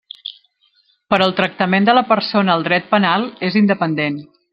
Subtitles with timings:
[1.13, 4.19] Però el tractament de la persona al dret penal és independent.